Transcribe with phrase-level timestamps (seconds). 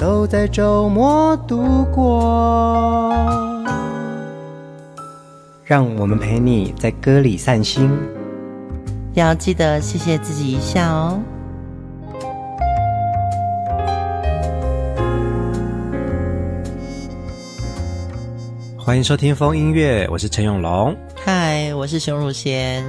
[0.00, 3.14] 都在周末度过，
[5.62, 7.90] 让我们陪你在歌里散心，
[9.12, 11.20] 要记得谢谢自己一下哦。
[18.78, 22.82] 欢迎收听风音乐，我是陈永龙，嗨，我是熊汝贤。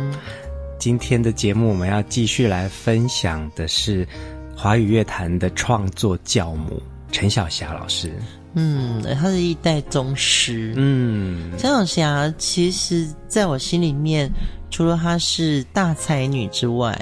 [0.79, 4.07] 今天的节目我们要继续来分享的是
[4.55, 6.81] 华语乐坛的创作教母。
[7.11, 8.11] 陈小霞老师，
[8.55, 10.73] 嗯，他是一代宗师。
[10.77, 14.31] 嗯，陈小霞其实在我心里面，
[14.69, 16.97] 除了她是大才女之外，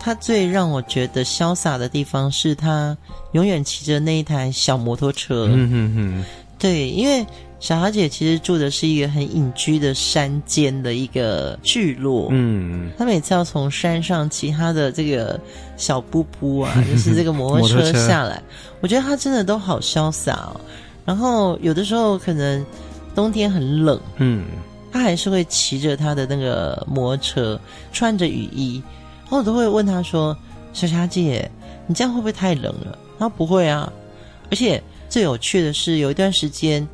[0.00, 2.96] 她最让我觉得潇洒的地方是她
[3.32, 5.48] 永远骑着那一台小摩托车。
[5.50, 6.24] 嗯哼哼，
[6.58, 7.26] 对，因为。
[7.62, 15.38] 小霞姐其实住的是一个很隐居的山间的一个聚落，嗯，她每次要从山上骑她的这个
[15.76, 18.42] 小布布啊， 就是这个摩托车下来，
[18.80, 20.60] 我觉得她真的都好潇洒哦。
[21.04, 22.66] 然后有的时候可能
[23.14, 24.44] 冬天很冷，嗯，
[24.90, 27.60] 她还是会骑着她的那个摩托车，
[27.92, 28.82] 穿着雨衣，
[29.22, 30.36] 然后我都会问她说
[30.74, 31.48] ：“小霞姐，
[31.86, 33.92] 你这样会不会太冷了？”她说不会啊，
[34.50, 36.84] 而且最有趣的是有一段时间。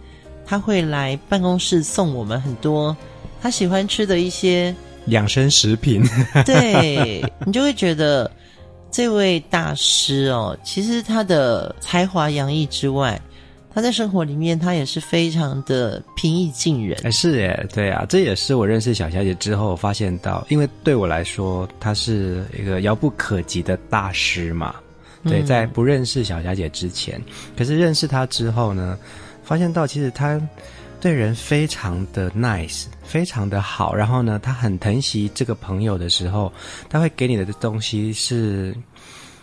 [0.48, 2.96] 他会来办公室送我们很多
[3.40, 4.74] 他喜欢吃的一些
[5.08, 6.02] 养生食品，
[6.46, 8.30] 对，你就会觉得
[8.90, 13.20] 这位大师哦，其实他的才华洋溢之外，
[13.72, 16.98] 他在生活里面他也是非常的平易近人。
[17.04, 24.74] 哎，是耶，对啊，这也是我认识小霞姐之后发现到，因为对我来说，他是一个遥不可及的大师嘛。
[25.24, 28.96] 对，在不认识小霞姐之前，嗯、可是认识她之后呢，
[29.48, 30.38] 发现到其实他
[31.00, 33.94] 对人非常的 nice，非常的好。
[33.94, 36.52] 然后呢，他很疼惜这个朋友的时候，
[36.90, 38.76] 他会给你的东西是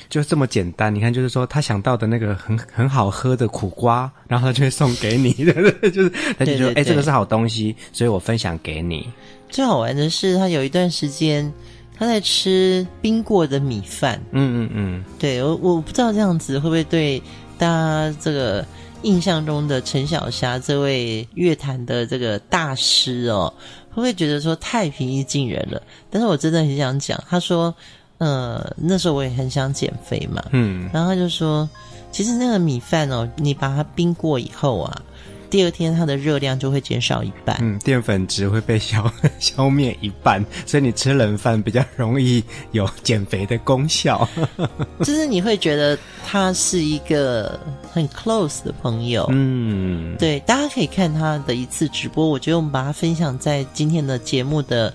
[0.08, 0.94] 就这么简单。
[0.94, 5.90] 你看，就是说他想到的那个很很好喝的苦瓜，然后他就会送给你，对对？
[5.90, 9.10] 就是他就说：“哎，这个是好东西，所以我分享给你。”
[9.50, 11.52] 最好玩的是，他有一段时间
[11.98, 14.22] 他在吃冰过的米饭。
[14.34, 17.20] 嗯嗯嗯，对，我我不知道这样子会不会对
[17.58, 18.64] 大家这个。
[19.06, 23.54] 印象中的陈小霞这位乐坛的这个大师哦，
[23.90, 25.82] 会不会觉得说太平易近人了？
[26.10, 27.74] 但是我真的很想讲，他说，
[28.18, 31.70] 呃，那时候我也很想减肥嘛，嗯，然后他就说，
[32.12, 35.02] 其实那个米饭哦，你把它冰过以后啊。
[35.50, 44.28] 第二天它的热量就会减少一半，嗯，淀粉值会被消 消灭一半，所以你吃冷饭比较容易有减肥的功效。
[45.00, 47.60] 就是你会觉得他是一个
[47.92, 54.94] 很 close 的朋友，嗯，对，大家可以看他的一次直播，我觉得我们把它分享在今天的节目的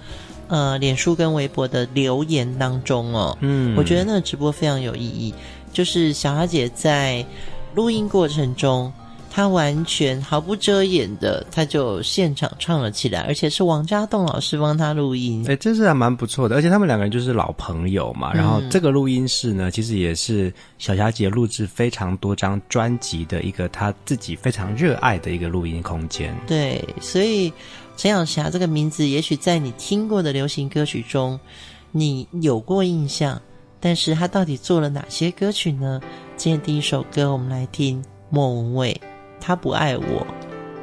[0.48, 5.32] 呃脸书跟微博的留言当中哦，嗯，我觉得那个直播非常有意义，
[5.72, 7.24] 就是小霞姐在
[7.74, 8.92] 录音过程中。
[9.32, 15.44] 他完全毫不遮掩的，他就现场唱了起来，而且是王家栋老师帮他录音。
[15.48, 18.34] 哎，这是还蛮不错的，而且他们两个人就是老朋友嘛。
[18.34, 26.36] 然后这个录音室呢，其实也是小霞姐录制非常多张专辑的一个她自己非常热爱的一个录音空间。
[26.48, 27.52] 对，所以
[27.96, 31.38] 陈小霞这个名字，也许在你听过的流行歌曲中，
[31.92, 33.40] 你有过印象，
[33.78, 36.00] 但是他到底做了哪些歌曲呢？
[36.36, 39.00] 今天第一首歌，我们来听莫文蔚。
[39.40, 40.26] 他不爱我，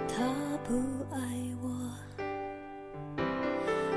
[0.08, 0.24] 他
[0.68, 0.74] 不
[1.16, 1.20] 爱
[1.62, 1.70] 我。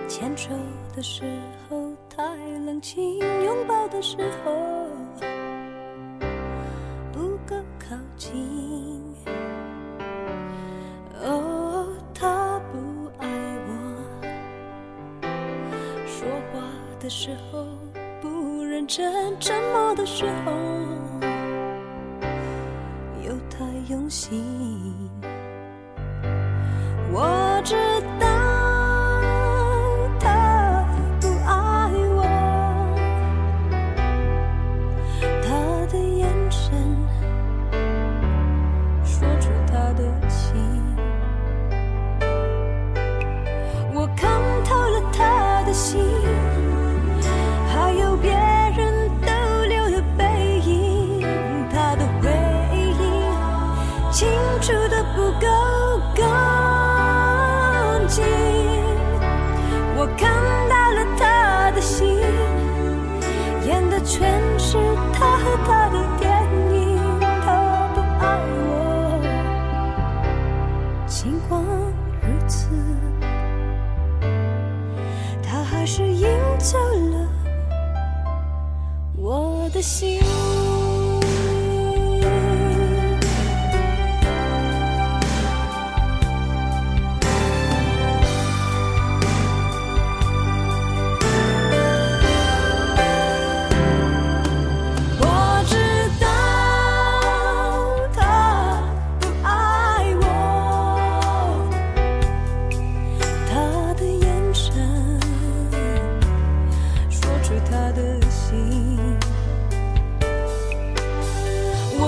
[0.06, 0.50] 牵手
[0.94, 1.25] 的时
[1.69, 2.22] 候太
[2.65, 4.53] 冷清，拥抱的时候
[7.10, 8.47] 不够靠近。
[11.22, 12.78] 哦，他不
[13.18, 13.27] 爱
[13.66, 13.72] 我。
[16.06, 16.60] 说话
[17.01, 17.66] 的时候
[18.21, 20.53] 不认真，沉默的时候。
[23.60, 24.42] 太用心，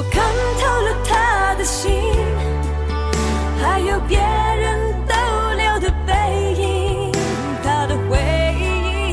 [0.03, 0.21] 我看
[0.59, 1.93] 透了他的心，
[3.61, 5.15] 还有别人逗
[5.57, 6.13] 留的背
[6.61, 7.13] 影，
[7.63, 8.19] 他的回
[8.59, 9.13] 忆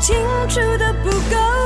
[0.00, 0.16] 清
[0.48, 1.59] 除的不够。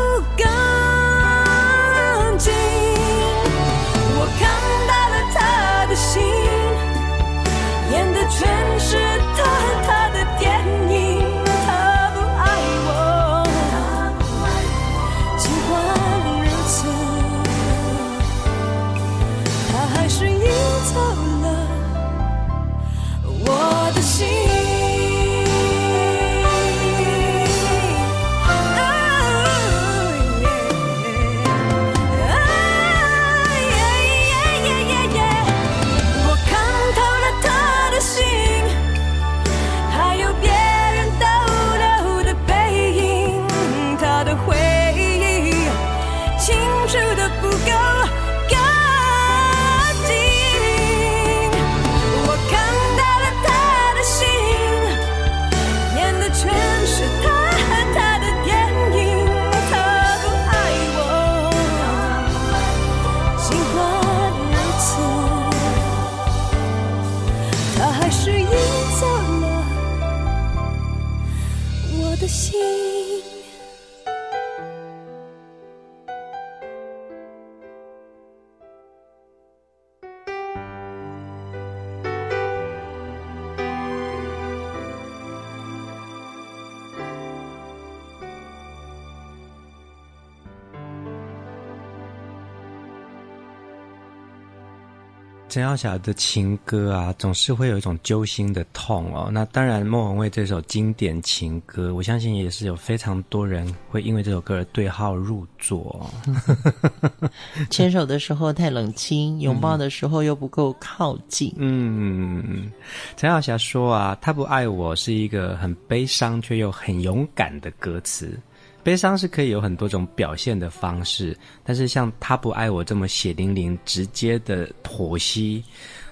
[95.55, 99.31] 陈小霞的情歌啊，总是会有一种揪心的痛哦。
[99.33, 106.11] 那当然，莫文蔚这首经典情歌，我相信也是有非常多人会因为这首歌而对号入座。
[107.71, 111.55] 牵手的时候太冷清，拥抱的时候又不够靠近。
[111.57, 112.69] 嗯，
[113.17, 118.37] 陈小霞说啊，他不爱我是一个很悲伤却又很勇敢的歌词。
[118.85, 125.65] 悲伤是可以有很多种表现的方式，但是像他不爱我这么血淋淋、直接的剖析，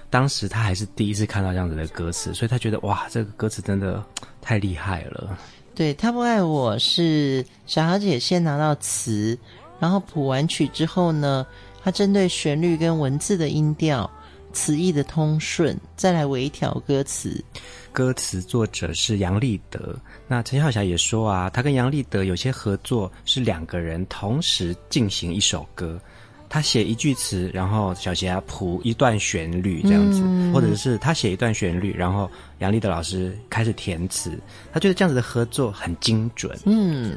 [0.09, 4.03] 当时他还是第一次看到这样子的歌词，所以他觉得哇，这个歌词真的
[4.41, 5.37] 太厉害了。
[5.75, 9.37] 对，他不爱我是小小姐先拿到词，
[9.79, 11.45] 然后谱完曲之后呢，
[11.83, 14.09] 他针对旋律跟文字的音调、
[14.51, 17.43] 词意的通顺，再来微调歌词。
[17.93, 19.95] 歌词作者是杨立德，
[20.27, 25.99] 那陈小霞也说啊，他跟杨立德有些合作是两个人同时进行一首歌，
[26.49, 34.37] 他写一句词，然后小霞谱一段旋律这样子，嗯、或者是他写一段旋律，然后杨立德老师开始填词，
[34.73, 36.57] 他觉得这样子的合作很精准。
[36.65, 37.15] 嗯。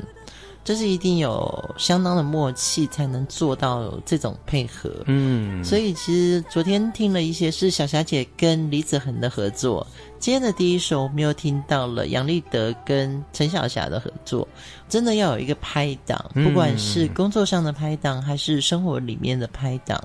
[0.66, 9.86] 这是一定有相当的默契才能做到这种配合，嗯，所以其实昨天听了一些是小霞姐跟李子恒的合作，
[10.18, 14.46] 今天的第一首我们又听到了杨立德跟陈小霞的合作，
[14.88, 20.02] 真的要有一个拍档，不管是工作上的拍档还是生活里面的拍档，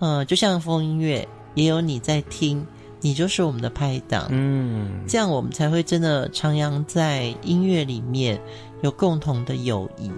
[0.00, 2.62] 嗯、呃，就像风音乐也有你在听，
[3.00, 8.38] 你就是我们的拍档，嗯，这样我们才会真的徜徉在音乐里面。
[8.82, 10.10] 有共同的友谊。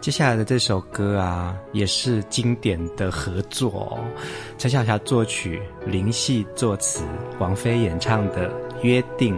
[0.00, 3.98] 接下来的这首歌啊，也是经典的合作哦。
[4.58, 7.04] 陈小霞作曲，林夕作词，
[7.38, 8.48] 王菲演唱的
[8.82, 9.34] 《约定》。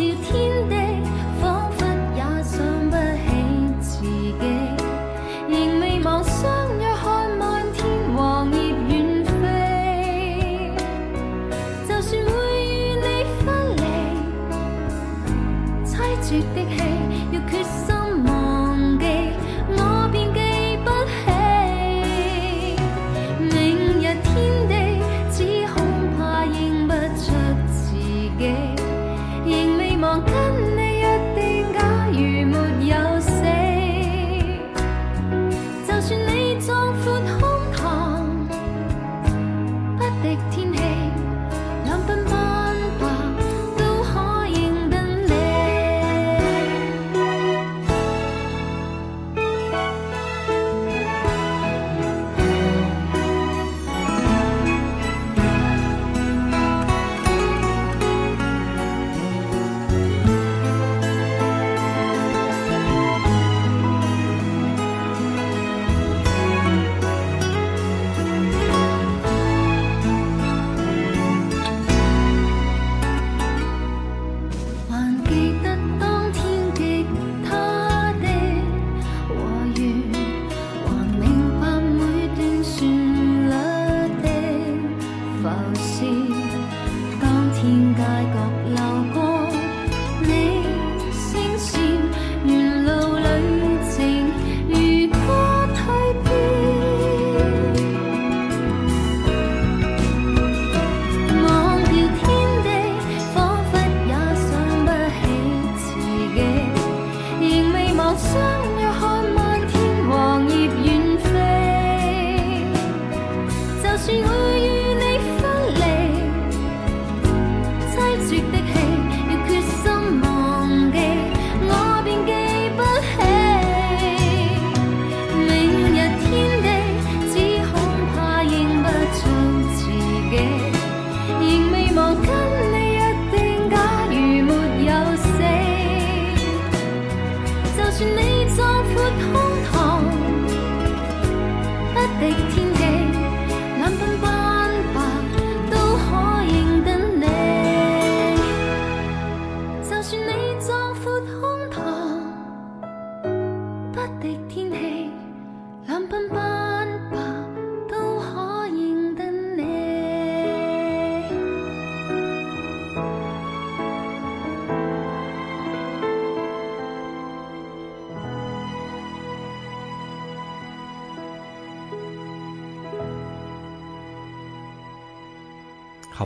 [0.00, 0.39] do tears.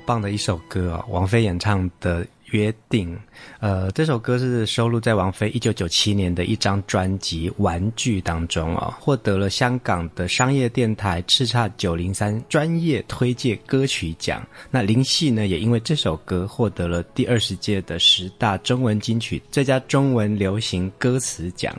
[0.06, 3.14] 棒的一首歌哦，王菲演唱的《约定》。
[3.61, 14.46] 呃，这首歌是收录在王菲一九九七年的一张专辑《玩具》当中哦，获得了香港的商业电台叱咤九零三专业推介歌曲奖。
[14.70, 21.75] 那林夕呢，也因为这首歌获得了第二十届的十大中文金曲最佳中文流行歌词奖。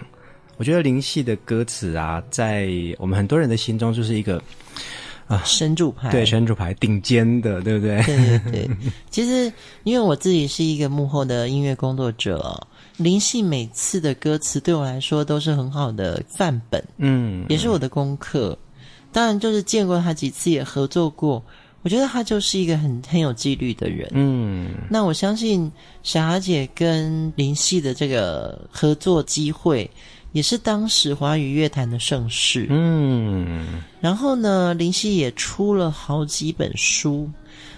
[0.58, 4.42] 我觉得林夕的歌词啊，在我们很多人的心中就是一个。
[5.28, 8.02] 啊，神主牌，对，神主牌顶尖的，对不对？
[8.04, 8.70] 对对对。
[9.10, 9.52] 其实，
[9.84, 12.62] 因为我自己是一个幕后的音乐工作者，
[12.98, 18.56] 林夕每次的歌词对我来说都是很好的范本，嗯，也是我的功课。
[19.12, 21.44] 当然，就是见过他几次，也合作过，
[21.82, 24.08] 我觉得他就是一个很很有纪律的人。
[24.14, 25.72] 嗯，那我相信
[26.04, 29.90] 小霞姐跟林夕的这个合作机会。
[30.36, 37.30] 也是当时华语乐坛的盛事，嗯，然后呢，林夕也出了好几本书，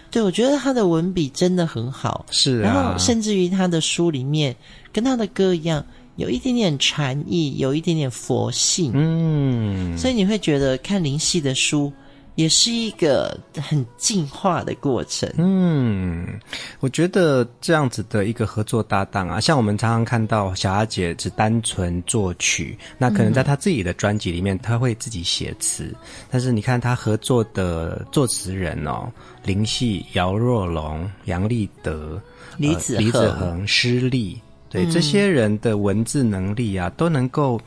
[0.10, 4.56] 对，我觉得他的文笔真的很好，是啊，然后甚至于他的书里面
[4.92, 5.86] 跟他的歌一样，
[6.16, 11.94] 有一点点禅意，有一点点佛性，嗯，所以你会觉得看林夕的书。
[12.38, 15.27] 也是一个很进化的过程。
[15.38, 16.39] 嗯，
[16.79, 25.91] 我觉得这样子的一个合作搭档啊，像我们常常看到小阿姐只单纯作曲，那可能在她自己的专辑里面，她会自己写词。
[26.29, 29.12] 但是你看她合作的作词人哦，
[29.44, 32.22] 林夕、姚若龙、杨立德、
[32.56, 37.59] 李子、呃、李子恒、施立，对、嗯、这些人的文字能力啊，都能够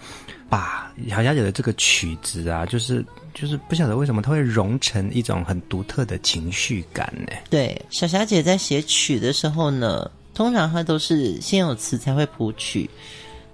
[0.49, 3.05] 把小霞姐的这个曲子啊，就是。
[3.33, 7.33] 就是不晓得为什么它会融成一种很独特的情绪感呢？
[7.49, 12.91] 对，小霞姐在写曲的时候呢，通常她都是先有词才会谱曲。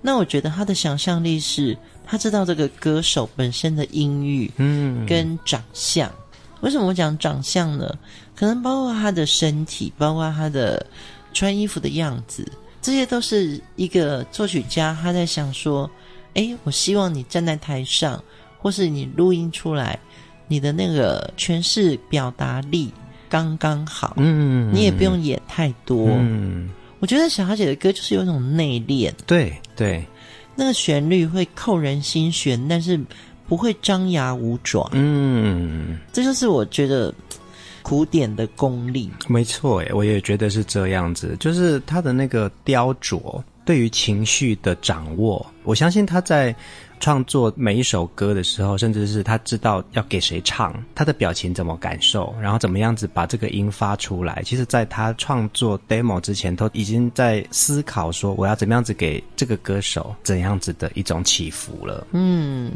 [0.01, 1.77] 那我觉得她的想象力是，
[2.07, 6.09] 她知道这个歌手本身的音域，嗯，跟长相。
[6.09, 6.15] 嗯、
[6.63, 7.97] 为什么我讲长相呢？
[8.35, 10.85] 可能包括他的身体，包括他的
[11.35, 12.51] 穿衣服的样子，
[12.87, 15.91] 这些都是一个作曲家他在想说：
[16.35, 18.23] 哎，我希望你站在台上。
[18.59, 19.97] 或是你录音出来，
[20.49, 22.93] 你的那个诠释表达力
[23.29, 30.05] 刚刚好，嗯，你也不用演太多，嗯，我觉得小霞姐的歌就是有一种内敛，对对，
[30.57, 32.99] 那个旋律会扣人心弦，但是
[33.47, 37.15] 不会张牙舞爪，嗯，这就是我觉得
[37.89, 46.53] 古典的功力，没错，诶，我也觉得是这样子，就是他的那个雕琢，对于情绪的掌握，我相信他在。
[46.99, 54.43] 创作每一首歌的时候，甚至是他知道要给谁唱，他的表情怎么感受，然后怎么样子把这个音发出来。
[54.47, 62.07] 其实，在他创作 demo 之前，都已经在思考说，我要怎么样子给这个歌手怎样子的一种起伏了。
[62.13, 62.73] 嗯，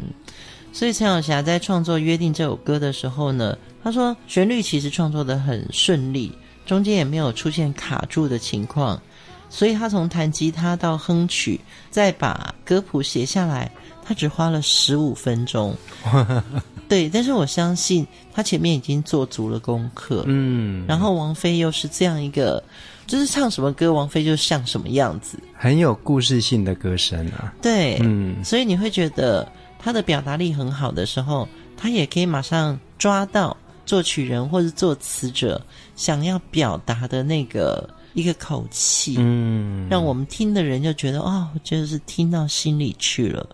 [0.73, 6.31] 所以陈小霞在创作《约定》这首歌的时候呢，他说旋律其实创作的很顺利，
[6.65, 9.01] 中间也没有出现卡住的情况，
[9.49, 11.59] 所以他从弹吉他到哼曲，
[11.89, 13.71] 再把歌谱写下来。
[14.03, 15.73] 他只花了十五分钟，
[16.89, 22.61] 对，但是我相信他前面已经做足了功课，嗯，然后王菲又是这样一个，
[23.05, 29.47] 就是唱什么歌，王菲就像什么样子，很有故事性的歌声啊，对，嗯，所以你会觉得
[29.81, 35.59] 他的表达力很好的时候，他也可以马上抓到作曲人或者作词者
[35.95, 43.47] 想要表达的那个一个口气，嗯，让我们听的人就觉得哦，就是听到心里去了。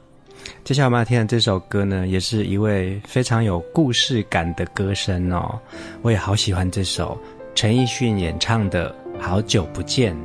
[0.64, 5.60] 接下来我们要听的这首歌呢，也是一位非常有故事感的歌声哦。
[6.02, 7.18] 我也好喜欢这首
[7.56, 10.16] 陈奕迅演唱的《好久不见》。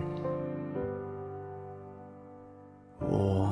[3.11, 3.52] 我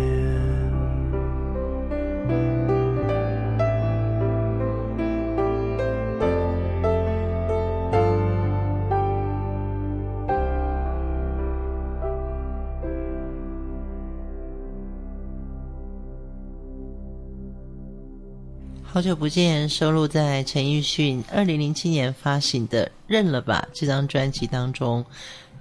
[18.93, 25.05] 好久不见，收录在陈奕迅二零零七年发行的《认了吧》这张专辑当中，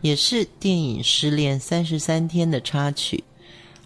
[0.00, 3.22] 也是电影《失恋三十三天》的插曲。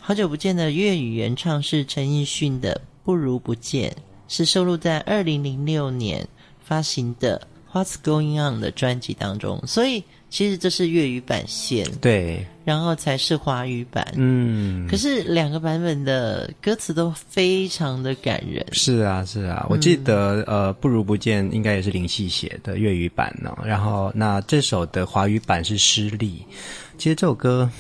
[0.01, 2.73] 好久不见的粤语原唱是陈奕迅的
[3.05, 3.91] 《不如不见》，
[4.29, 6.27] 是收录在二零零六年
[6.65, 7.47] 发行的
[7.79, 10.03] 《What's Going On》的专辑当中，所以。
[10.35, 14.05] 其实这是粤语版先，对，然后才是华语版。
[14.17, 18.67] 嗯，可是两个版本的歌词都非常的感人。
[18.73, 23.57] 是啊，是啊，我记得、嗯、呃，不如不见应该也是林夕写的粤语版呢。
[23.65, 26.45] 然后那这首的华语版是失利。
[26.99, 27.71] 其实这首歌，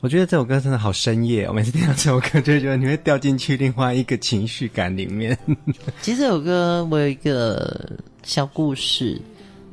[0.00, 1.46] 我觉得这首歌真的好深夜。
[1.46, 5.38] 我每次听到这首歌，就会觉得你会掉进去另外一个情绪感里面。
[6.02, 7.88] 其实这首歌我有一个
[8.24, 9.22] 小故事。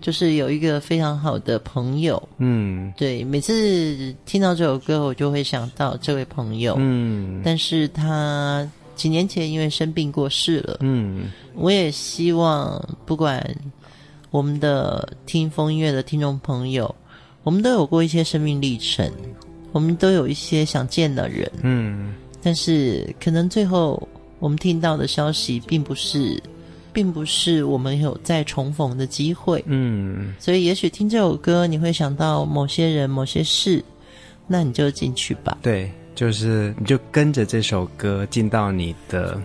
[0.03, 13.41] 就是有一个非常好的朋友，嗯，对，每次听到这首歌，我就会想到这位朋友，嗯，但是他几年前因为生病过世了，嗯，我也希望不管
[14.29, 16.93] 我们的听风音乐的听众朋友，
[17.43, 19.09] 我们都有过一些生命历程，
[19.71, 24.05] 我们都有一些想见的人，嗯，但是可能最后
[24.39, 26.43] 我们听到的消息并不是。
[26.93, 33.83] 并不是我们有再重逢的机会，嗯，所以也许听这首歌，你会想到某些人、某些事，
[34.47, 35.57] 那你就进去吧。
[35.61, 39.41] 对，就是你就跟着这首歌进到你的，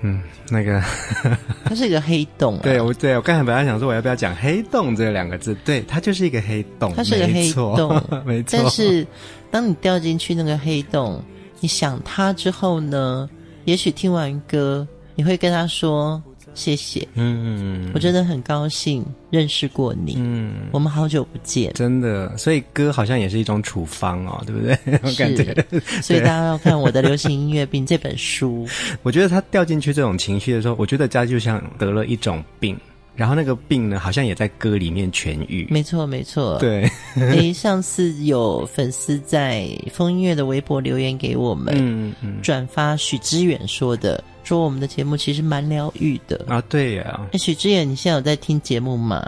[0.00, 0.82] 嗯，那个，
[1.66, 2.60] 它是一个黑洞啊。
[2.62, 8.58] 对，我对我刚才本来想说我要不要讲黑洞这两个字，对，它就是一个黑洞，它是一个黑洞， 没错。
[8.58, 9.06] 但是
[9.50, 11.22] 当你掉进去那个黑洞，
[11.60, 13.28] 你想它之后呢？
[13.66, 16.20] 也许听完歌，你会跟他说。
[16.54, 24.76] 谢谢，嗯，我真的很高兴认识过你，嗯，我们好久不见，真的，所以歌好像也是一种处方哦，对不对？
[25.02, 25.54] 我，感觉。
[26.02, 28.66] 所以大家要看我的流行音乐病这本书，
[29.02, 32.76] 我觉得他掉进去这种情绪的时候，我觉得家就像得了一种病。
[33.16, 35.66] 然后那个病呢，好像也在歌里面痊愈。
[35.68, 36.56] 没错，没错。
[36.58, 46.60] 对， 诶，上次有粉丝在风音乐的微博留言给我们，嗯嗯，转发许知远说的，说我们的节目其实蛮疗愈的啊。
[46.68, 49.24] 对呀，诶，许知远，你现在有在听节目吗？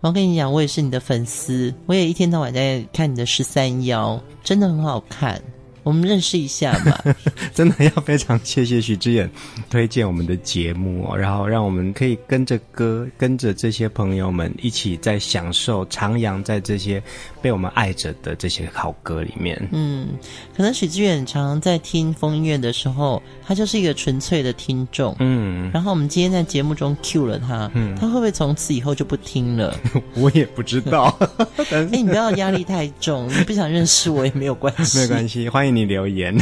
[0.00, 5.38] 我要跟你讲，我也是你的粉丝，我也一天到晚在看你的十三幺，真的很好看。
[5.82, 7.04] 我们认识一下吧。
[7.54, 9.28] 真的要非常谢谢许知远
[9.68, 17.02] 推荐我们的节目哦，然后让我们可以跟着歌，跟着这些朋友们一起在享受徜徉在这些
[17.40, 19.60] 被我们爱着的这些好歌里面。
[19.72, 20.08] 嗯，
[20.56, 25.14] 可能许知远常常在听风音乐的时候，他就是一个纯粹的听众。
[25.18, 29.76] 嗯，然后我们今天在节目中 cue 了他，嗯，他会不会从此以后就不听了？
[30.14, 31.18] 我也不知道。
[31.70, 35.71] 哎，你不要压力太重，你不想认识我也没有关系，没有关系，欢迎。
[35.74, 36.36] 你留言，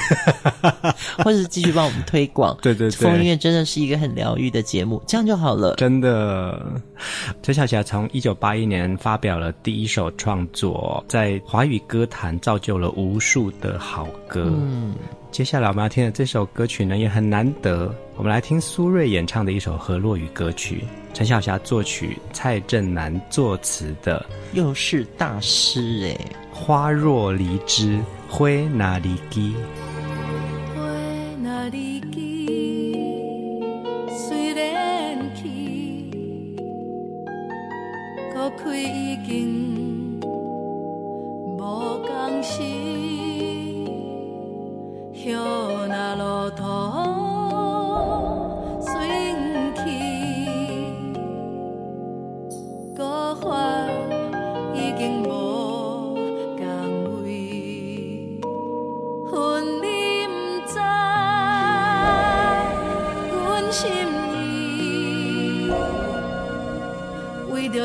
[1.18, 2.56] 或者是继续帮我们推广。
[2.62, 5.74] 对对对，风音乐真的是一个很疗愈的节目，这样就好了。
[5.76, 6.60] 真的，
[7.42, 14.44] 陈小霞从一九八一年发表了第一首创作，在华语歌坛造就了无数的好歌。
[14.46, 14.94] 嗯，
[15.30, 17.94] 接下来我们要听的这首歌曲呢，也很难得。
[18.16, 26.26] 我们来听苏芮演唱的一首河洛语歌曲，陈小霞作曲，蔡振南作词的，又是大师哎。
[26.62, 29.54] 花若离枝，花若离枝，
[34.10, 36.10] 虽然去，
[38.34, 38.50] 阁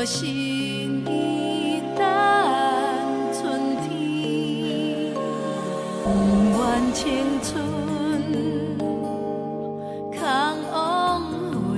[0.06, 2.06] 心已等
[3.34, 3.42] 春
[3.82, 5.12] 天，
[6.04, 6.06] 不
[6.54, 6.62] 愿
[6.94, 7.02] 青
[7.42, 7.50] 春
[10.12, 10.16] 空
[10.70, 10.72] 枉
[11.74, 11.76] 费，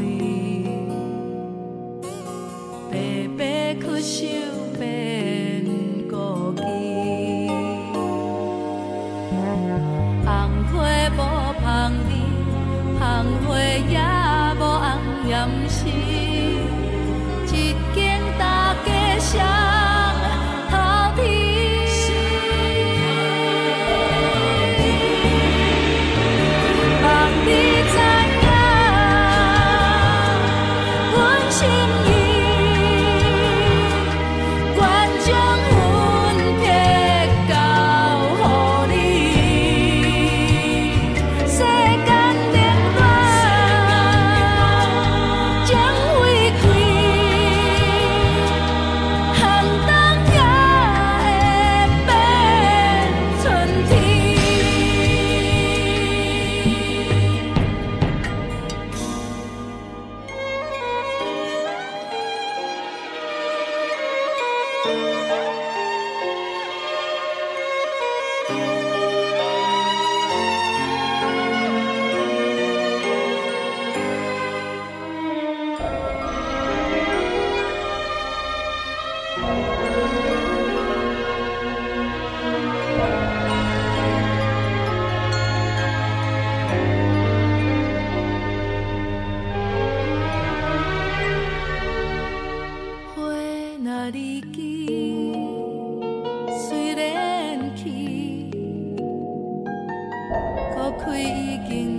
[2.91, 2.93] 白
[3.39, 3.41] 白
[3.81, 4.17] 去守
[4.79, 4.79] 变
[6.11, 6.13] 孤
[6.55, 6.61] 寂。
[10.23, 10.29] 红
[10.69, 10.77] 花
[11.17, 11.19] 无
[11.65, 11.67] 香
[12.05, 12.11] 味，
[13.01, 13.01] 红
[13.47, 13.49] 花
[13.89, 13.97] 也
[14.61, 14.87] 无红
[15.31, 15.33] 艳
[15.71, 15.88] 色。
[100.99, 101.98] 开已经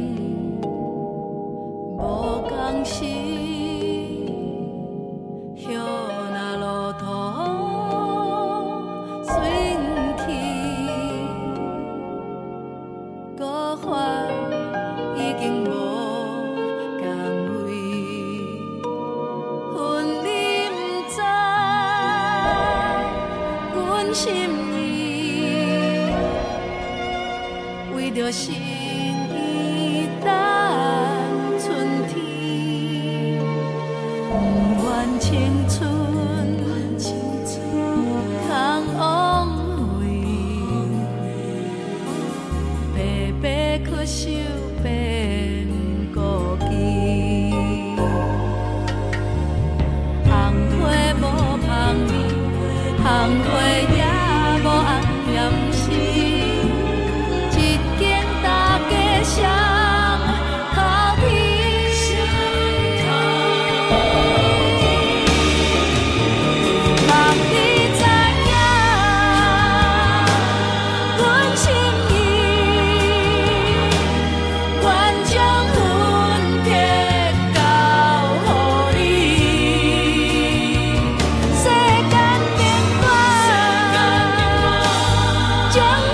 [85.71, 86.08] 将。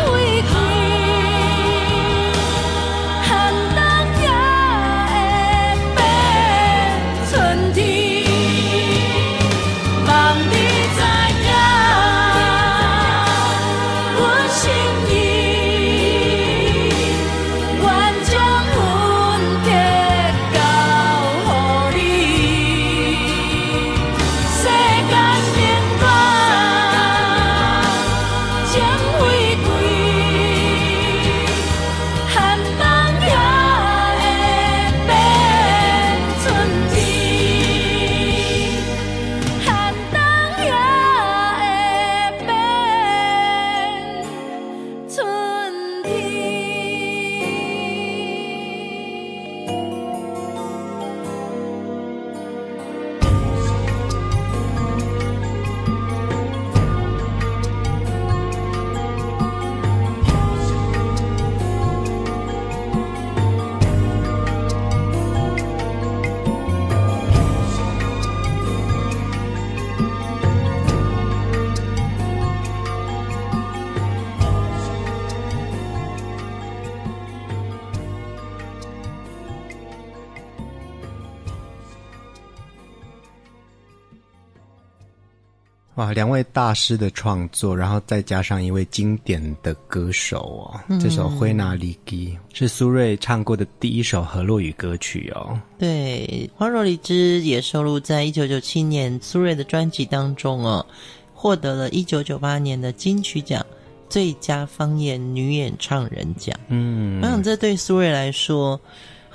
[86.15, 95.60] 两位大师的创作，然后再加上一位经典的歌手哦，嗯、这首《灰拿里基》是苏芮唱过的第一首河洛语歌曲哦。
[95.78, 100.86] 对，《花若离枝》也收录在一九九七年苏芮的专辑当中哦，
[101.34, 103.65] 获得了一九九八年的金曲奖
[104.08, 106.58] 最佳方言女演唱人奖。
[106.69, 108.80] 嗯，我想这对苏芮来说。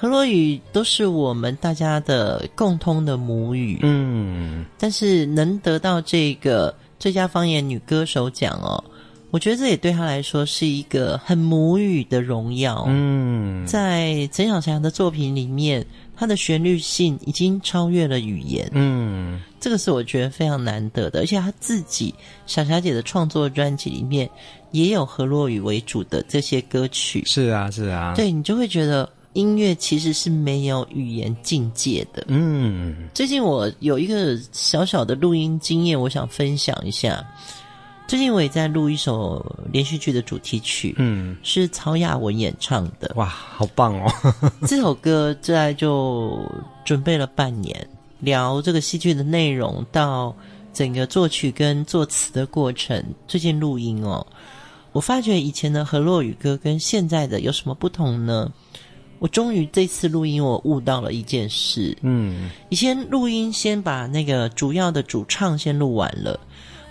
[0.01, 8.83] 河洛语都是我们大家的共通的母语，嗯，但是能得到这个最佳方言女歌手奖哦，
[9.31, 12.87] 我觉得这也对她来说是一个很母语的荣耀。
[12.89, 15.85] 嗯，在陈小霞的作品里面，
[16.17, 22.15] 她的旋律性已经超越了语言，嗯，这个是我觉得非常难得的，而且她自己
[22.47, 24.27] 小霞姐的创作专辑里面
[24.71, 27.23] 也有河洛语为主的这些歌曲。
[27.27, 29.07] 是啊，是啊，对，你就会觉得。
[29.33, 32.25] 音乐其实是没有语言境界的。
[32.29, 37.25] 嗯，最近我有一个小小的录音经验，我想分享一下。
[38.09, 43.13] 最近我也在录一首连续剧的主题曲，嗯，是曹雅文演唱的。
[43.15, 44.13] 哇，好棒哦！
[44.67, 46.37] 这首歌在就
[46.85, 47.89] 准备了半年，
[48.19, 50.35] 聊这个戏剧的内容到
[50.75, 53.01] 整个作曲跟作词的过程。
[53.29, 54.27] 最近录音哦，
[54.91, 58.53] 我发觉以前的河洛语歌跟现在的有什么不同呢？
[59.21, 61.97] 我终于这次录音，我悟到了一件事。
[62.01, 66.41] 嗯，以前录音先把那个主要的主唱先录完了，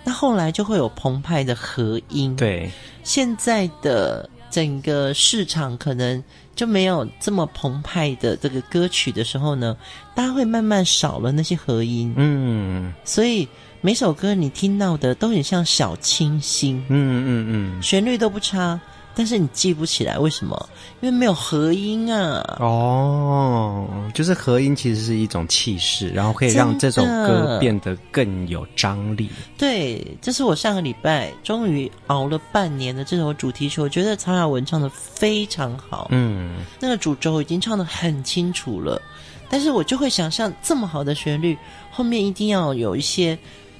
[0.04, 2.34] 那后来就会有澎湃的合音。
[2.36, 2.70] 对，
[3.02, 6.22] 现在的整个市场可能
[6.54, 9.76] 就没有这么澎湃的这个歌曲的时候呢，
[10.14, 12.14] 大家会慢慢少了那些合音。
[12.16, 13.48] 嗯，所以
[13.80, 16.76] 每首歌你听到的都很像小清新。
[16.88, 18.80] 嗯嗯嗯，旋律都不差。
[19.14, 20.68] 但是你记不起来，为什么？
[21.00, 22.58] 因为没有和音啊！
[22.60, 29.28] 哦，就是和音其实是一种气势，然后可以让这首歌变得更有张力。
[29.58, 36.08] 对，这是我上个礼拜终于熬了半年的这首主题曲，我觉得曹雅文唱的非常好。
[36.10, 39.00] 嗯，那个主轴已经唱的很清楚了，
[39.48, 41.58] 但是我就会想象这么好的旋律，
[41.90, 43.36] 后面一定要有一些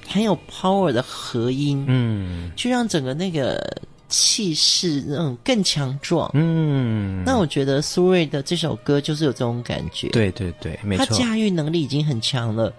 [0.07, 3.81] 很有 power 的和音，嗯，去让整个那个。
[4.11, 12.71] 气势那种更强壮，嗯，那我觉得苏芮的这首歌就是有这种感觉，对对对，没错，他驾驭能力已经很强了。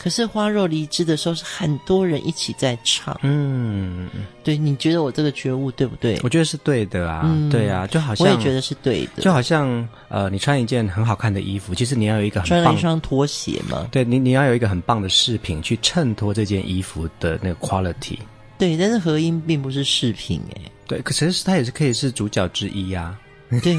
[0.00, 4.08] 可是花若离枝的时候是很多人一起在唱，嗯，
[4.44, 6.16] 对，你觉得我这个觉悟对不对？
[6.22, 18.18] 我觉得是对的啊，嗯、对啊，就好像我也觉得是对的，就好像呃，你穿一件很好看的衣服，其实你要有一个很棒穿了一双拖鞋嘛，对你你要有一个很棒的饰品去衬托这件衣服的那个 quality。
[18.56, 20.62] 对，但是和音并不是饰品诶。
[20.88, 23.26] 对，可是他也是可以是主角之一呀、啊。
[23.62, 23.74] 对，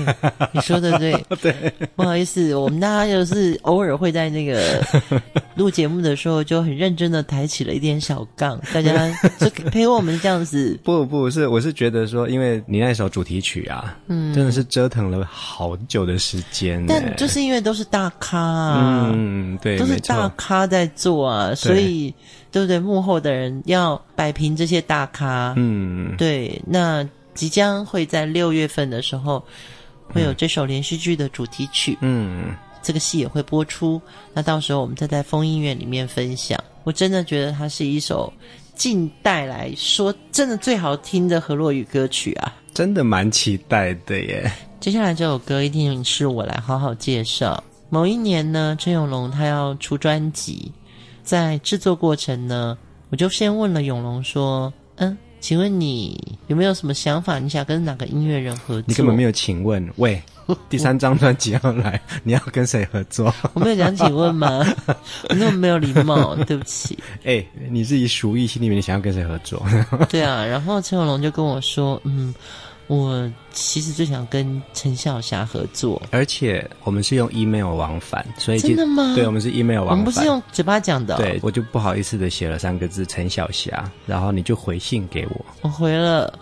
[0.52, 1.14] 你说的对。
[1.44, 1.54] 对，
[1.96, 4.84] 不好意思，我们大家就是偶尔会在那个
[5.54, 10.76] 录节目的时候就很认真的抬起了一点小杠，大家就陪我们这样子。
[10.84, 16.84] 不，不是，我是觉得说，因为你那首主题曲啊，嗯，真的是折腾了好久的时间。
[16.88, 22.12] 但就是因为都是大咖啊，嗯，对，都是大咖在做啊，所以。
[22.52, 22.80] 对不对？
[22.80, 26.62] 幕后的人要摆平这些大咖，嗯，对。
[26.66, 29.44] 那即将会在六月份的时候，
[30.14, 34.02] 会有这首连续剧的主题曲，嗯，这个戏也会播出。
[34.34, 36.60] 那到时候我们再在风音乐里面分享。
[36.84, 38.34] 我真的觉得它是一首
[38.74, 42.56] 近代来说真的最好听的河洛语歌曲啊！
[42.74, 44.52] 真的蛮期待的耶。
[44.80, 47.62] 接下来这首歌一定是我来好好介绍。
[47.90, 50.72] 某一年呢，陈永龙他要出专辑。
[51.30, 52.76] 在制作过程呢，
[53.12, 57.38] 我就先问了永龙说：“嗯，请问你有没有什么想法？
[57.38, 59.88] 你想跟哪个音乐人合作？”你根本没有请问。
[59.98, 60.20] 喂，
[60.70, 63.32] 第三张专辑要来， 你要跟谁合作？
[63.54, 64.66] 我没有讲请问吗？
[65.30, 66.98] 你那么没有礼貌，对不起。
[67.18, 69.64] 哎、欸，你自己数一心里面你想要跟谁合作？
[70.10, 72.34] 对啊，然后陈永龙就跟我说：“嗯。”
[72.90, 79.14] 我其实最想跟陈晓霞合作，而且我们是用 email 往返，所以真的吗？
[79.16, 81.18] 对，我们是 email 往返，我们不是用嘴巴讲的哦。
[81.20, 86.34] 对，我就不好意思的写了三个字陈晓霞，然后你就回信给我，我回了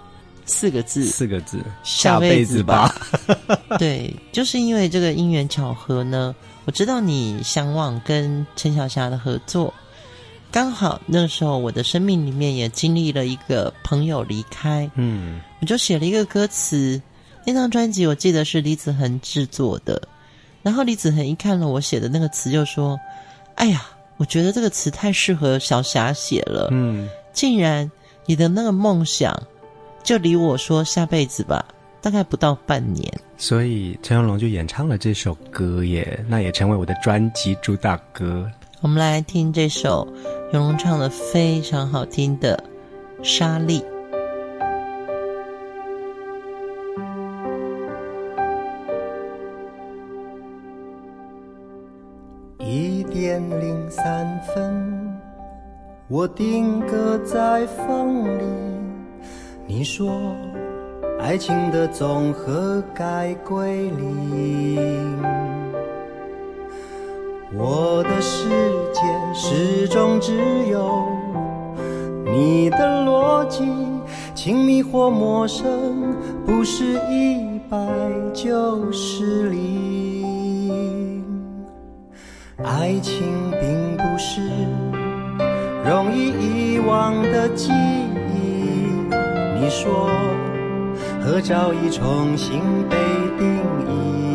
[0.45, 2.95] 四个字，四个字，下辈子吧。
[3.77, 6.33] 对，就是因为这个因缘巧合呢，
[6.63, 9.73] 我知道你向往跟陈晓霞的合作。
[10.51, 16.99] 刚好那个时候，我的生命里面也经历了一个朋友离开，嗯，我就写了一个歌词。
[17.45, 20.01] 那张专辑我记得是李子恒制作的，
[20.63, 22.99] 然后李子恒一看了我写的那个词，就说
[23.55, 23.85] ：“哎呀，
[24.17, 27.89] 我觉得这个词太适合小霞写了，嗯，竟然
[28.25, 29.41] 你的那个梦想
[30.03, 31.63] 就离我说下辈子吧，
[32.01, 38.49] 大概不到半年。”所以陈永龙就演唱了这首歌耶，那也成为我的专辑主打歌。
[38.79, 40.07] 我们来听这首
[40.53, 42.63] 永龙唱的非常好听的
[43.23, 43.81] 《沙粒》。
[52.59, 55.19] 一点零三分，
[56.07, 58.43] 我定格在风里。
[59.65, 60.35] 你说，
[61.19, 65.66] 爱情的总和该归零。
[67.55, 68.49] 我的世
[68.93, 68.99] 界
[69.33, 70.33] 始终只
[70.69, 71.07] 有
[72.25, 73.63] 你的逻辑，
[74.35, 76.13] 亲密或陌生，
[76.45, 77.77] 不是一百
[78.33, 81.23] 就是零。
[82.65, 83.23] 爱情
[83.61, 84.41] 并不是
[85.89, 88.91] 容易遗忘的记忆，
[89.57, 90.09] 你说，
[91.23, 92.97] 合照已重新被
[93.39, 93.55] 定
[93.87, 94.26] 义。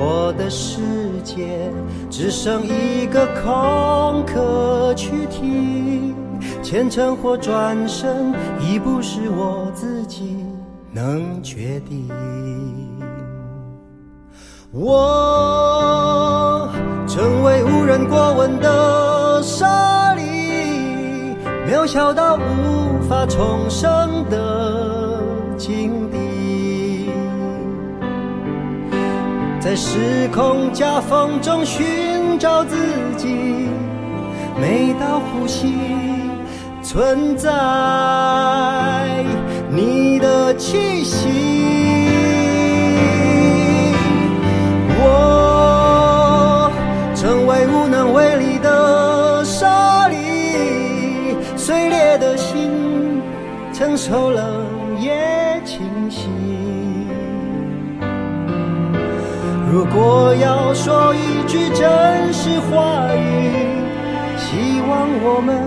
[0.00, 0.80] 我的世
[1.24, 1.68] 界
[2.08, 6.14] 只剩一个空壳躯体，
[6.62, 10.36] 前程或转身已不是我自己
[10.92, 12.08] 能决定。
[14.70, 16.70] 我
[17.08, 20.22] 成为无人过问的沙粒，
[21.68, 25.20] 渺小到无法重生的
[25.56, 26.07] 境
[29.68, 32.74] 在时空夹缝中寻找自
[33.18, 33.68] 己，
[34.58, 35.74] 每道呼吸
[36.82, 37.50] 存在
[39.68, 41.28] 你的气息。
[45.02, 46.72] 我
[47.14, 50.16] 成为无能为力的沙粒，
[51.56, 53.20] 碎裂的心
[53.74, 54.57] 承受了
[59.70, 63.84] 如果要说一句真实话语，
[64.38, 65.60] 希望我们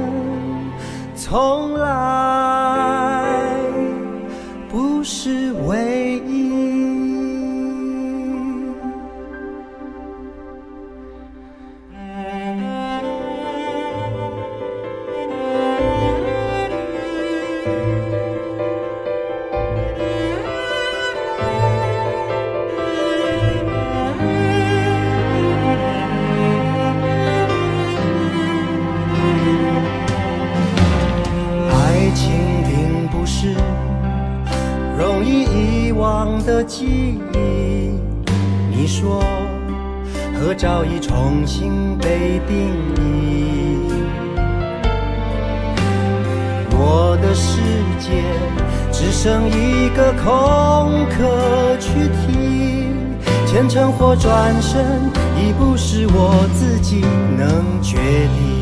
[1.16, 1.86] 从来
[36.02, 37.92] 往的记忆，
[38.76, 39.24] 你说
[40.34, 42.58] 合照已重新被定
[42.96, 43.78] 义，
[46.72, 47.62] 我的世
[48.00, 48.24] 界
[48.92, 51.92] 只剩一个空壳去
[52.26, 52.88] 提，
[53.46, 54.84] 虔诚或转身
[55.38, 57.02] 已不是我自己
[57.38, 58.61] 能决定。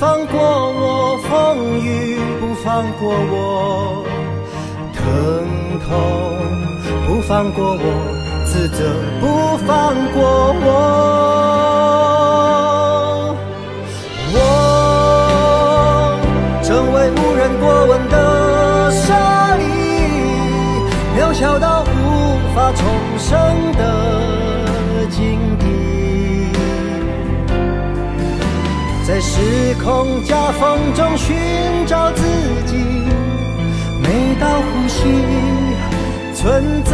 [0.00, 4.04] 放过我，风雨不放过我，
[4.94, 5.02] 疼
[5.84, 5.90] 痛
[7.06, 7.82] 不放过我，
[8.46, 8.78] 自责
[9.20, 10.66] 不放过我。
[14.34, 14.36] 我
[16.62, 19.62] 成为无人过问的沙粒，
[21.18, 22.86] 渺小到无法重
[23.18, 23.26] 生
[23.72, 23.82] 的
[29.38, 31.36] 时空夹缝中寻
[31.86, 32.24] 找自
[32.66, 32.76] 己，
[34.02, 35.04] 每道呼吸
[36.34, 36.92] 存在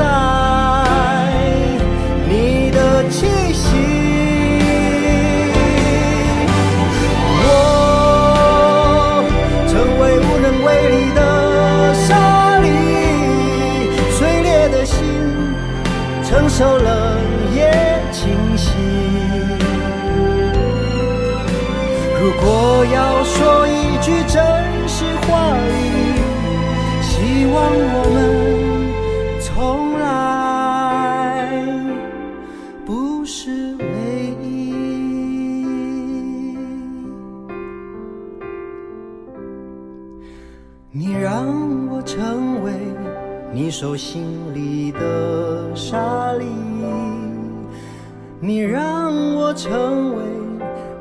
[2.28, 3.64] 你的气息。
[7.46, 7.48] 我
[9.66, 12.68] 成为无能为力的沙粒，
[14.18, 15.02] 碎裂的心
[16.22, 17.13] 承受了
[22.24, 24.40] 如果要说一句真
[24.88, 26.16] 实话语，
[27.02, 27.54] 希望
[27.92, 28.16] 我们
[29.42, 31.52] 从来
[32.86, 33.84] 不是唯
[34.42, 34.72] 一。
[40.92, 41.46] 你让
[41.90, 42.72] 我成为
[43.52, 46.46] 你手心里的沙粒，
[48.40, 50.33] 你让我成为。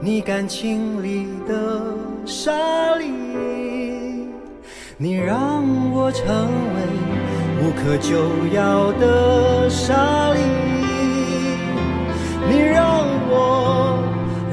[0.06, 1.82] 你感情里的
[2.26, 2.52] 沙
[2.96, 3.06] 粒，
[4.98, 6.28] 你让我成
[6.76, 6.82] 为
[7.62, 8.20] 无可救
[8.54, 10.42] 药的沙粒，
[12.50, 14.04] 你让我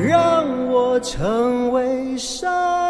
[0.00, 2.89] 让我成为沙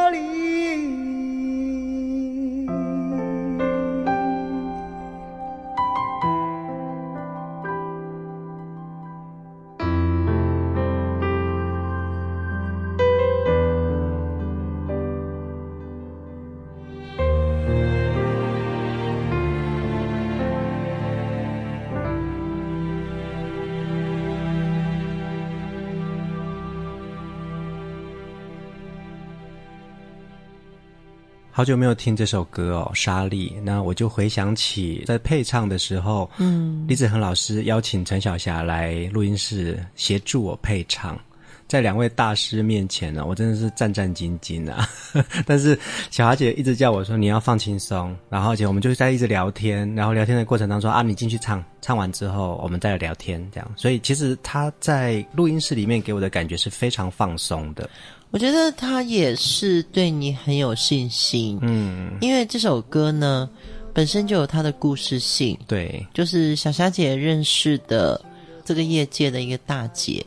[31.60, 33.54] 好久没有听这首歌哦，莎莉。
[33.62, 41.20] 那我就回想起在配唱的时候，嗯，李子恒老师邀请陈小霞来录音室协助我配唱。
[41.68, 44.88] 在两位大师面前呢，我真的是战战兢兢啊！
[45.44, 45.78] 但是
[46.10, 53.70] 小霞姐一直叫我说，你要放轻松，然后而且我们就在一直聊天，然后聊天的过程当中啊，你进去唱，唱完之后我们再来聊天，这样。
[53.76, 57.88] 所以其实她在录音室里面给我的感觉是非常放松的。
[58.30, 63.50] 我觉得他也是对你很有信心，嗯，因为这首歌呢
[63.92, 68.20] 本身就有它的故事性，对，就是小霞姐认识的
[68.64, 70.24] 这个业界的一个大姐。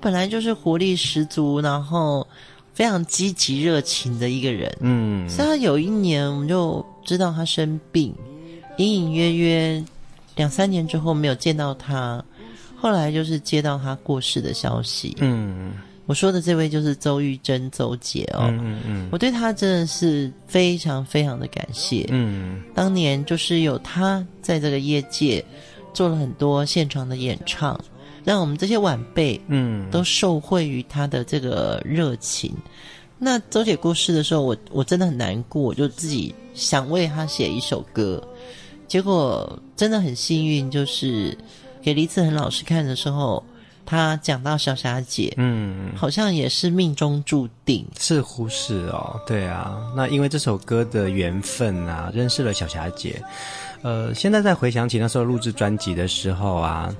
[0.00, 2.26] 本来就是活力十足，然后
[2.74, 4.76] 非常积极热情的一个人。
[4.80, 8.12] 嗯，所以他有一年我们就知道他生病，
[8.78, 9.84] 隐隐约约
[10.34, 12.22] 两三年之后没有见到他，
[12.76, 15.16] 后来就是接到他过世的消息。
[15.20, 15.74] 嗯，
[16.06, 18.44] 我说的这位就是周玉珍周姐哦。
[18.44, 22.06] 嗯嗯，嗯，我对她真的是非常非常的感谢。
[22.10, 25.44] 嗯，当年就是有她在这个业界
[25.92, 27.78] 做了很多现场的演唱。
[28.24, 32.50] 让我们这些晚辈，嗯，都受惠于她的这个热情。
[32.56, 32.62] 嗯、
[33.20, 38.20] 那周姐过世的时候，我我真的很难过，我就自己想为她写一首歌。
[38.88, 41.38] 结果真的很幸运，就是
[41.80, 43.44] 给李子恒老师看的时候，
[43.86, 49.80] 他讲到小霞姐，嗯，好像也是命中注定，似乎是哦，对啊。
[49.96, 53.22] 那因为这首歌的缘分啊，认识了小霞姐。
[53.82, 56.94] 呃，现在再回想起那时候录制专辑的时候啊。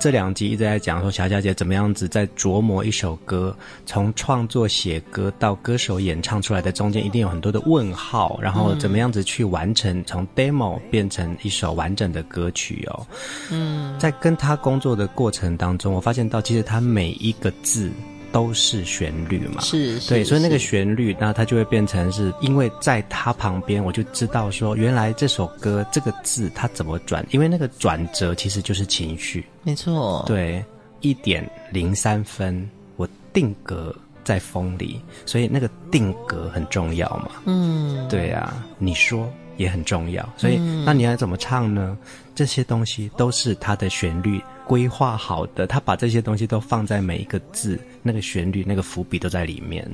[0.00, 13.06] 这两集一直在讲说小霞姐怎么样子在琢磨一首歌，从创作写歌到歌手演唱出来的中间，一定有很多的问号，然后怎么样子去完成从 demo 变成一首完整的歌曲哦。
[13.50, 17.90] 嗯，在跟他工作的过程当中，我发现到其实他每一个字。
[18.32, 30.64] 都是旋律嘛，是，是对，所以那个旋律，那它就会变成是，因为在它旁边，我就知道说，原来这首歌这个字它怎么转，因为那个转折其实就是情绪，没错，对，
[31.00, 41.96] 一点零三分，我定格在风里，所以那个定格很重要嘛，嗯，对啊，你说也很重要，所以、嗯、那你要怎么唱呢？
[42.34, 44.40] 这些东西都是它的旋律。
[44.70, 49.84] 规划好的，他把这些东西都放在每一个字、那个旋律、那个伏笔都在里面。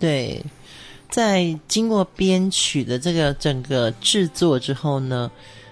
[0.00, 0.44] 对，
[1.08, 5.30] 在经过编曲的这个整个制作之后呢，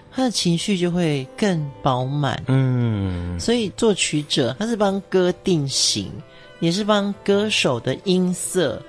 [0.09, 2.41] 他的情绪就会更饱满。
[2.47, 6.09] 嗯，所以作曲者他是帮歌定型，
[6.61, 8.81] 也是帮歌手的音色。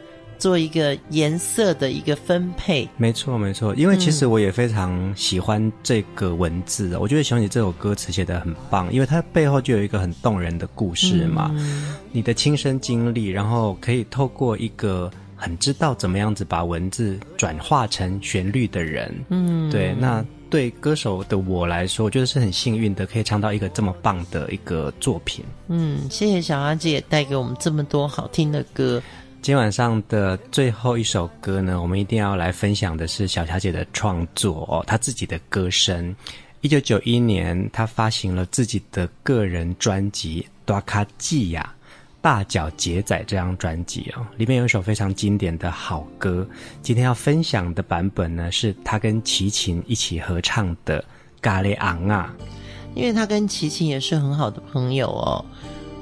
[0.44, 25.42] 做一个颜色的一个分配，没错没错，因为其实我也非常喜欢这个文字，嗯、我觉得熊姐这首歌词写的很棒，因为它背后就有一个很动人的故事嘛，嗯、你的亲身经历，然后可以透过一个很知道怎么样子把文字转化成旋律的人，嗯，对，那对歌手的我来说，我觉得是很幸运的，可以唱到一个这么棒的一个作品。
[25.68, 29.02] 嗯，谢谢小阿姐带给我们这么多好听的歌。
[29.44, 36.16] 今晚上的最后一首歌呢，我们一定要来分享的是小霞姐的创作哦，她自己的歌声。
[36.62, 41.60] 一九九一年，她发行了自己的个人专辑《大脚姊仔》，
[42.22, 46.48] 大脚姐仔这张专辑哦，里面有一首非常经典的好歌。
[46.80, 51.02] 今天要分享的版本呢，是她跟齐秦一起合唱的
[51.42, 52.14] 《咖喱尪仔》，
[52.94, 55.44] 因为她跟齐秦也是很好的朋友哦。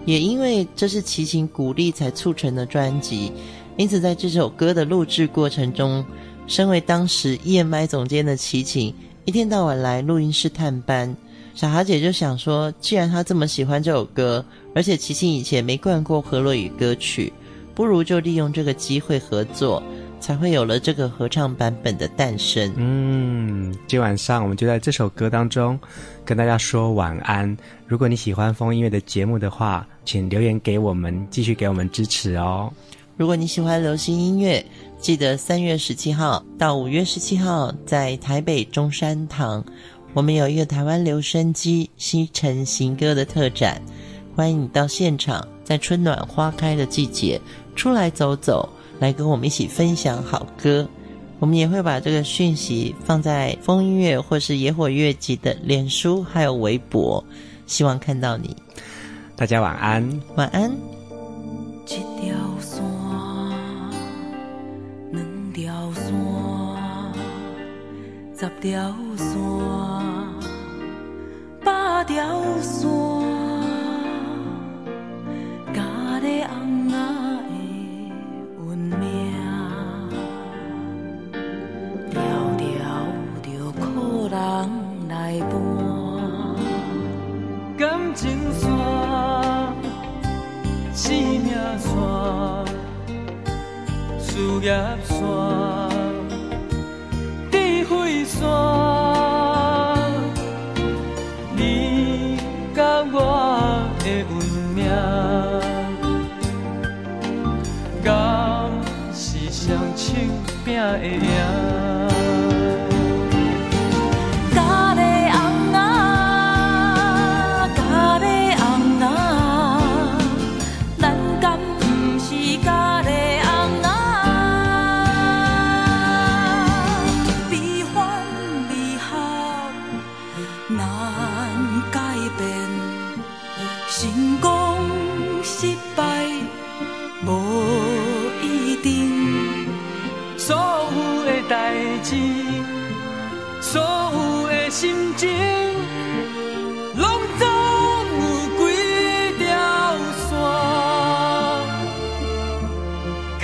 [0.04, 3.32] 也因为这是齐秦鼓励才促成的专辑，
[3.76, 6.04] 因此在这首歌的录制过程中，
[6.46, 8.94] 身为当时 EMI 总监的齐秦，
[9.24, 11.16] 一天到晚来录音室探班。
[11.54, 14.44] 小霞姐就想说，既然他这么喜欢这首歌，
[14.74, 17.32] 而且齐秦以前没灌过何洛雨歌曲，
[17.74, 19.82] 不如就利用这个机会合作。
[20.22, 22.72] 才会有了这个合唱版本的诞生。
[22.76, 25.76] 嗯，今晚上我们就在这首歌当中
[26.24, 27.54] 跟大家说晚安。
[27.88, 32.72] 如果你喜欢风音乐的节目的话，请留言给我们，继续给我们支持哦。
[33.16, 34.64] 如果你喜欢流行音乐，
[35.00, 39.64] 记得三月十七号到五月十七号在台北中山堂，
[40.14, 43.82] 我们有一个台湾留声机西城行歌的特展，
[44.36, 47.40] 欢迎你到现场，在春暖花开的季节
[47.74, 48.68] 出来走走。
[49.02, 50.88] 来跟我们一起分享好歌，
[51.40, 57.24] 我们也会把这个讯息放在风音乐或是野火乐集的脸书还有微博，
[57.66, 58.56] 希望看到你。
[59.34, 60.70] 大家晚安，晚安。
[61.84, 62.80] 一条线，
[65.10, 66.04] 两条线，
[68.38, 69.36] 十条线，
[71.64, 72.22] 百条
[72.60, 73.21] 线。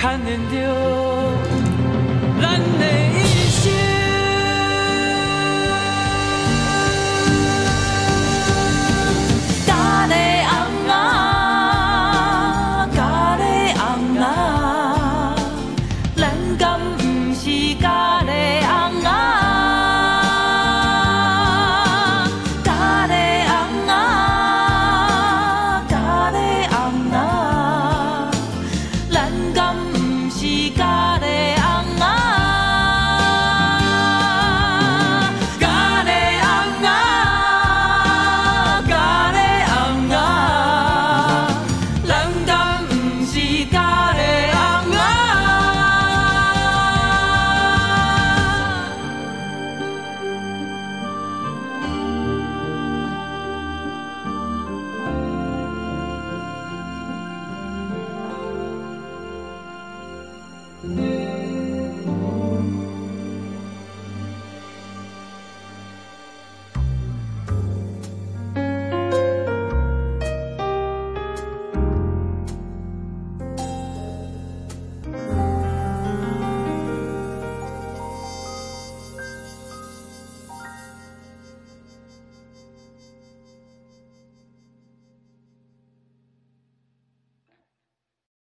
[0.09, 0.57] 甘不是
[2.41, 3.18] 甘。